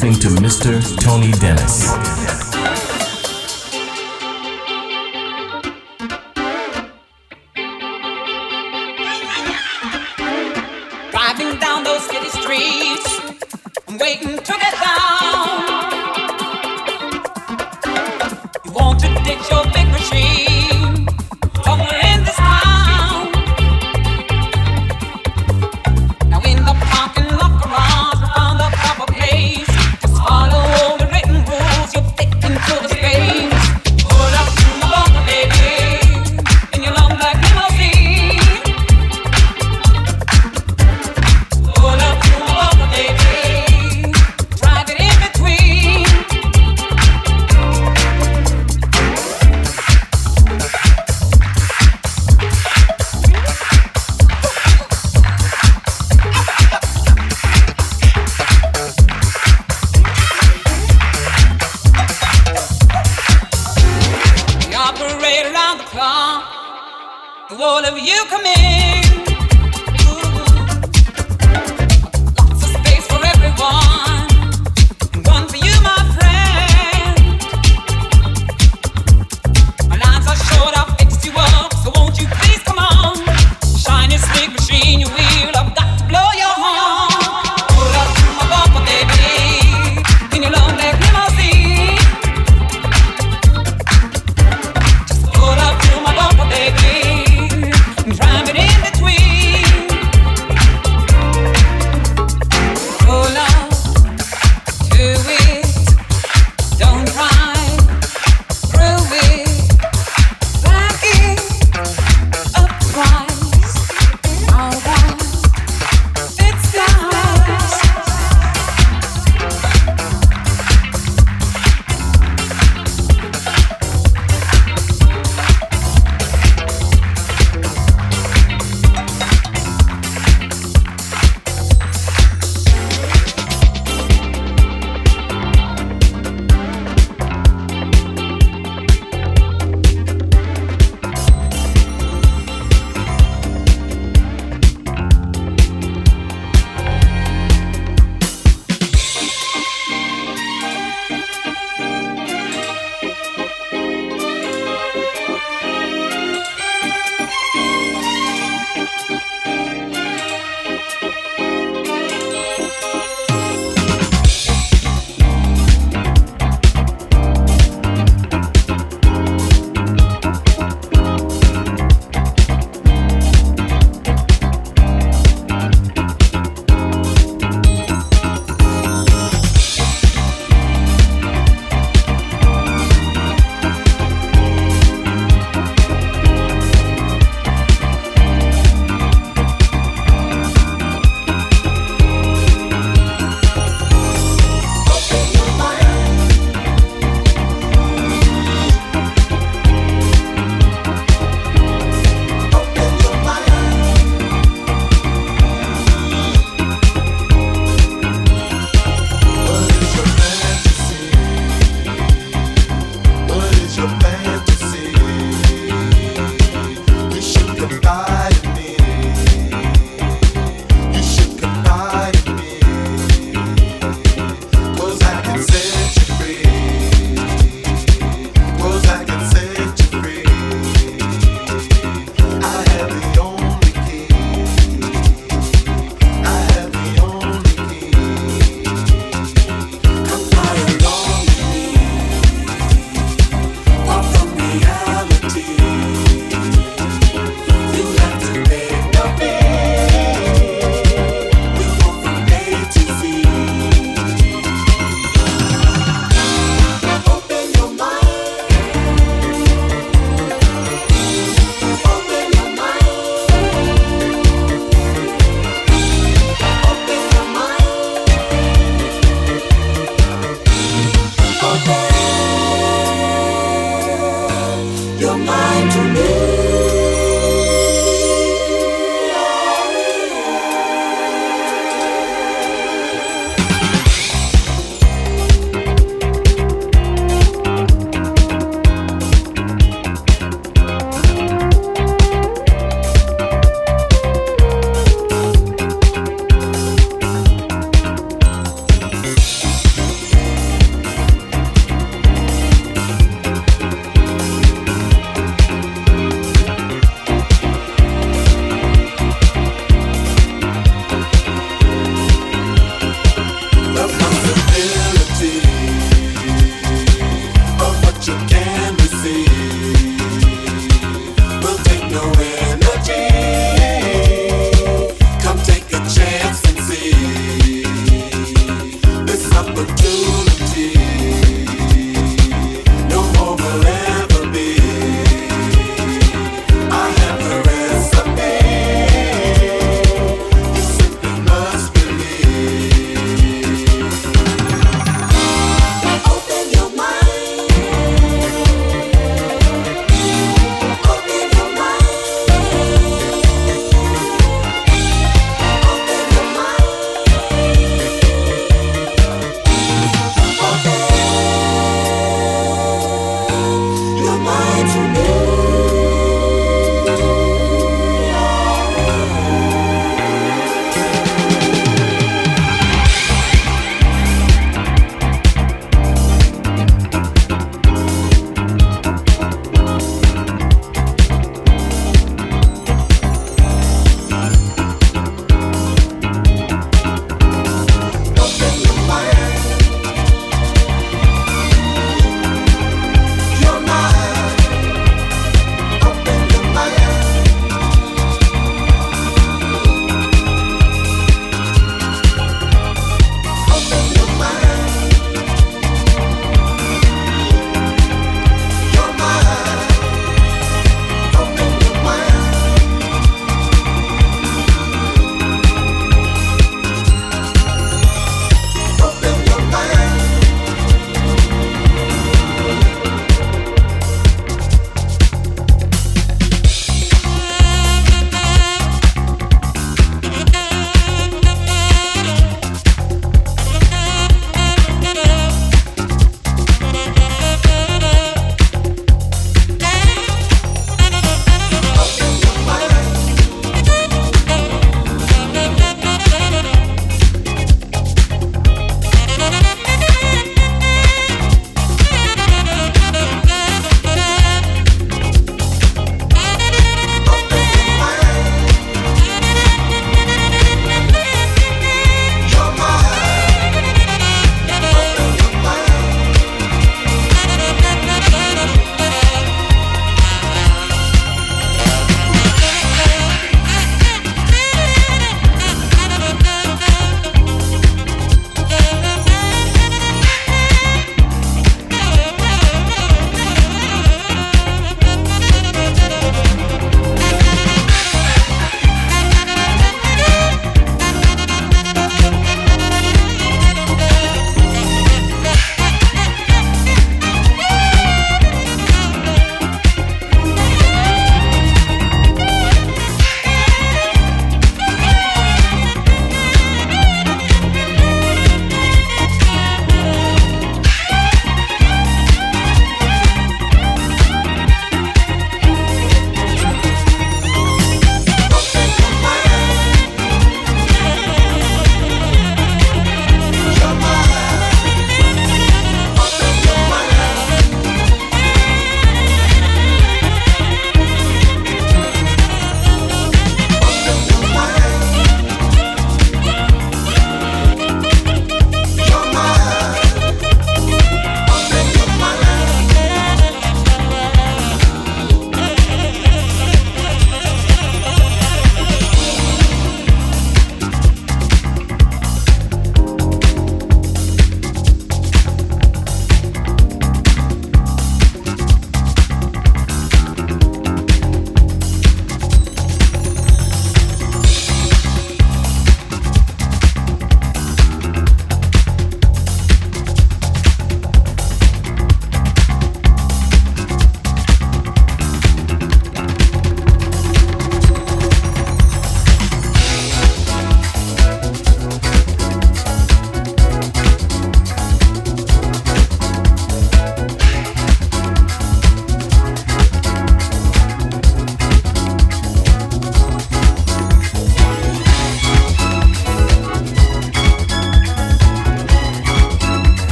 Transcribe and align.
Drive 0.00 0.18
Mr. 0.40 0.80
Tony 0.98 1.30
between. 1.32 1.69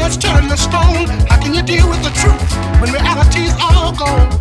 that's 0.00 0.16
turn 0.16 0.48
to 0.48 0.56
stone. 0.56 1.08
How 1.28 1.38
can 1.40 1.54
you 1.54 1.62
deal 1.62 1.88
with 1.88 2.02
the 2.02 2.10
truth 2.10 2.80
when 2.80 2.90
reality's 2.92 3.52
all 3.60 3.92
gone? 3.92 4.39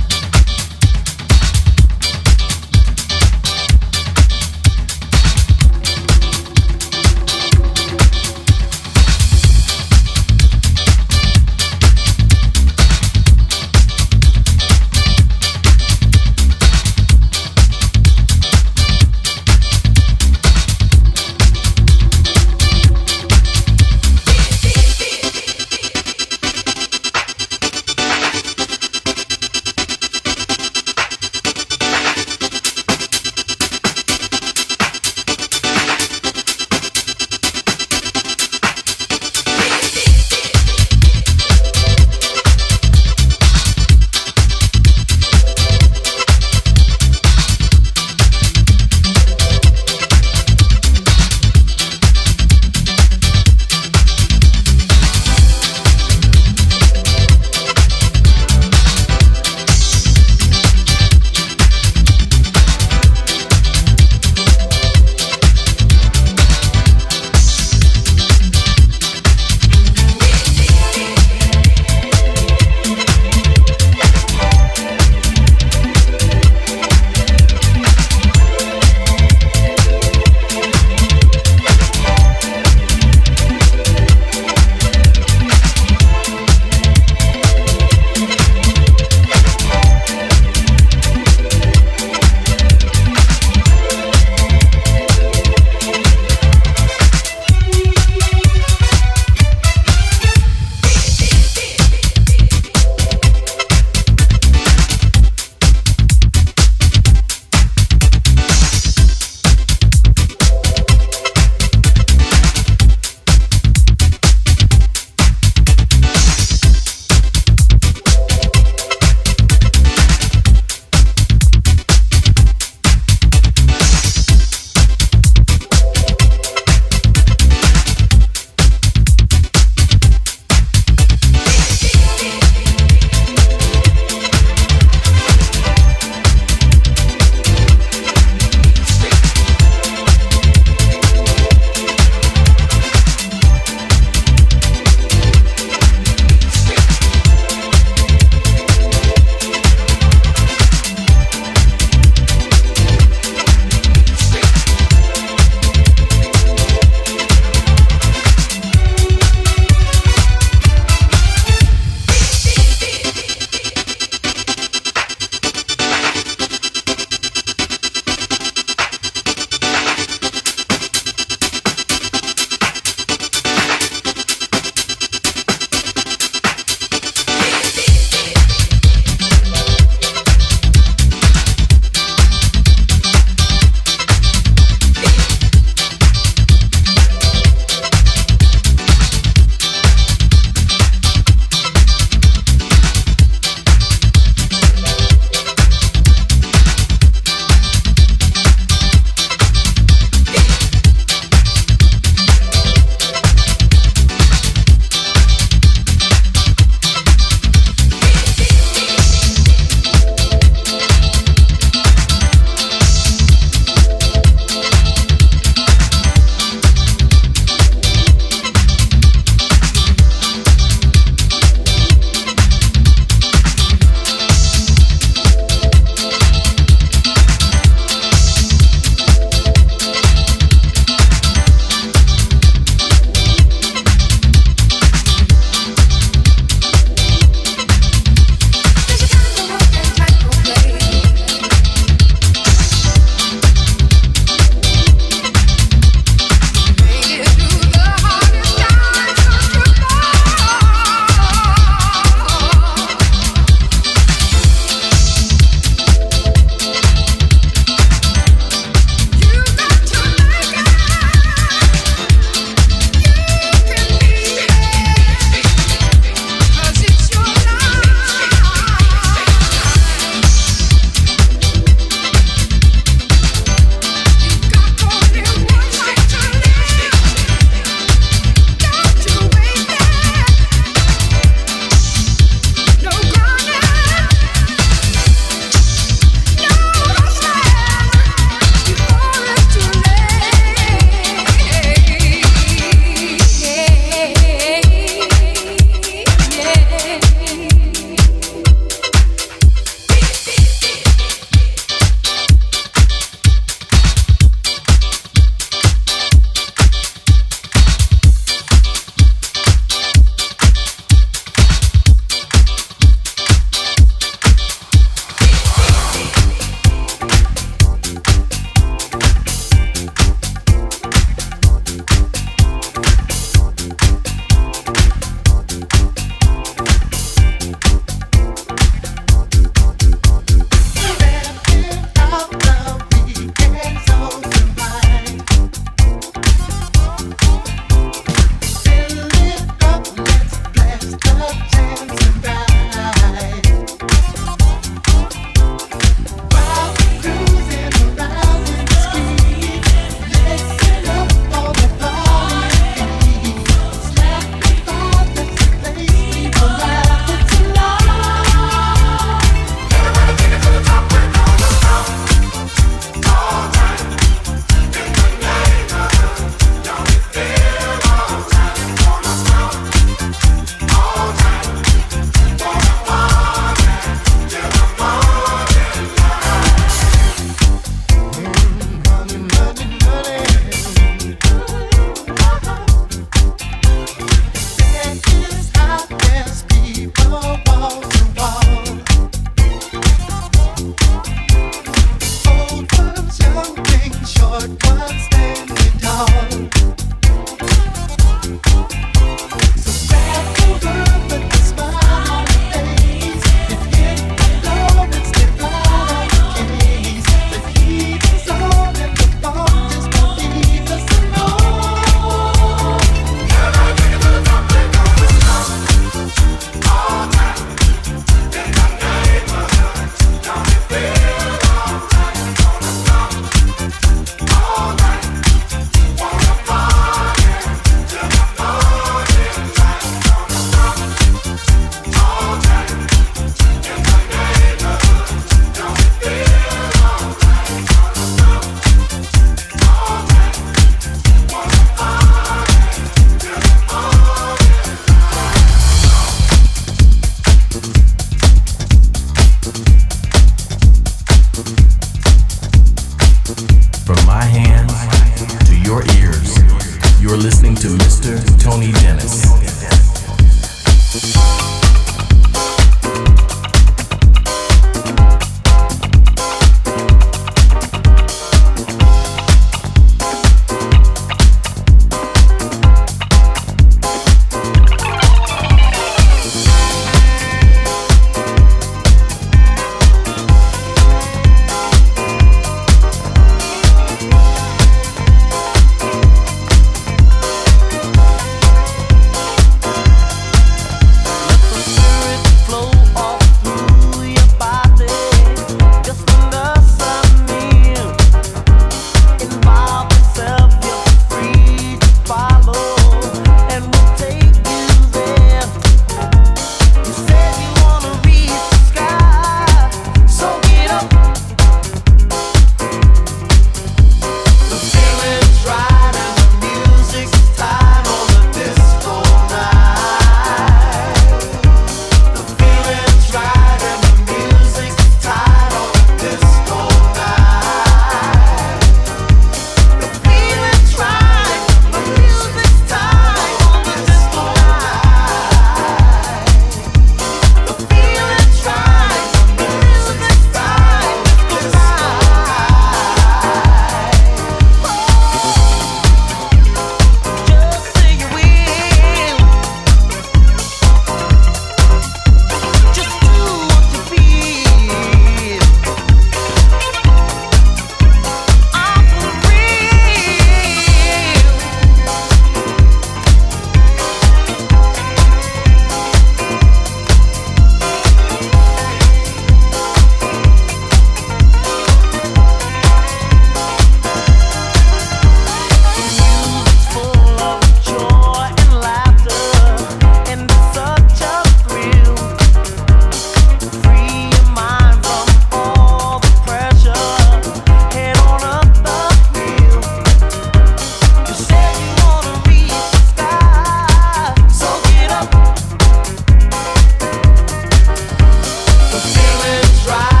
try. 599.63 600.00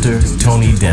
Mr. 0.00 0.40
Tony 0.40 0.72
Dennis. 0.72 0.89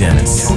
Dennis. 0.00 0.49